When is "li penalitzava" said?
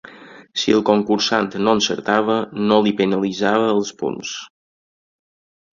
2.87-3.71